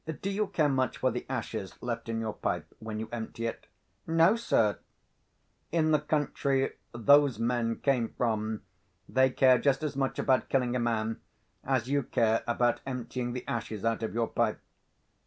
"Do 0.23 0.31
you 0.31 0.47
care 0.47 0.67
much 0.67 0.97
for 0.97 1.11
the 1.11 1.27
ashes 1.29 1.75
left 1.79 2.09
in 2.09 2.19
your 2.19 2.33
pipe 2.33 2.73
when 2.79 2.99
you 2.99 3.07
empty 3.11 3.45
it?" 3.45 3.67
"No, 4.07 4.35
sir." 4.35 4.79
"In 5.71 5.91
the 5.91 5.99
country 5.99 6.71
those 6.91 7.37
men 7.37 7.75
came 7.75 8.09
from, 8.17 8.63
they 9.07 9.29
care 9.29 9.59
just 9.59 9.83
as 9.83 9.95
much 9.95 10.17
about 10.17 10.49
killing 10.49 10.75
a 10.75 10.79
man, 10.79 11.21
as 11.63 11.87
you 11.87 12.01
care 12.01 12.43
about 12.47 12.81
emptying 12.83 13.33
the 13.33 13.47
ashes 13.47 13.85
out 13.85 14.01
of 14.01 14.15
your 14.15 14.27
pipe. 14.27 14.59